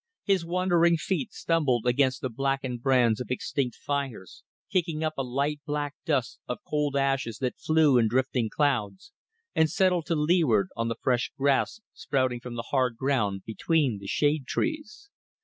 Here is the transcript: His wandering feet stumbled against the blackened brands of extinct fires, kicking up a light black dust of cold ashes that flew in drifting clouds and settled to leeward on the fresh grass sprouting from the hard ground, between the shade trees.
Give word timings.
His 0.23 0.43
wandering 0.43 0.97
feet 0.97 1.31
stumbled 1.31 1.85
against 1.85 2.21
the 2.21 2.29
blackened 2.31 2.81
brands 2.81 3.21
of 3.21 3.29
extinct 3.29 3.75
fires, 3.75 4.43
kicking 4.71 5.03
up 5.03 5.13
a 5.15 5.21
light 5.21 5.59
black 5.63 5.93
dust 6.05 6.39
of 6.47 6.57
cold 6.67 6.95
ashes 6.95 7.37
that 7.37 7.59
flew 7.59 7.99
in 7.99 8.07
drifting 8.07 8.49
clouds 8.49 9.11
and 9.53 9.69
settled 9.69 10.07
to 10.07 10.15
leeward 10.15 10.69
on 10.75 10.87
the 10.87 10.97
fresh 10.99 11.31
grass 11.37 11.81
sprouting 11.93 12.39
from 12.39 12.55
the 12.55 12.69
hard 12.71 12.97
ground, 12.97 13.43
between 13.45 13.99
the 13.99 14.07
shade 14.07 14.47
trees. 14.47 15.11